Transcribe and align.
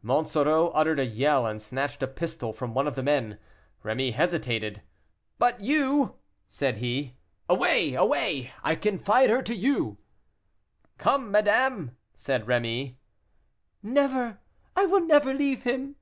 Monsoreau 0.00 0.68
uttered 0.74 1.00
a 1.00 1.04
yell 1.04 1.44
and 1.44 1.60
snatched 1.60 2.04
a 2.04 2.06
pistol 2.06 2.52
from 2.52 2.72
one 2.72 2.86
of 2.86 2.94
the 2.94 3.02
men. 3.02 3.40
Rémy 3.84 4.12
hesitated. 4.12 4.80
"But 5.40 5.60
you?" 5.60 6.14
said 6.48 6.76
he. 6.76 7.16
"Away! 7.48 7.94
away! 7.94 8.52
I 8.62 8.76
confide 8.76 9.28
her 9.28 9.42
to 9.42 9.56
you." 9.56 9.98
"Come, 10.98 11.32
madame," 11.32 11.96
said 12.14 12.46
Rémy. 12.46 12.94
"Never! 13.82 14.38
I 14.76 14.86
will 14.86 15.04
never 15.04 15.34
leave 15.34 15.64
him." 15.64 15.96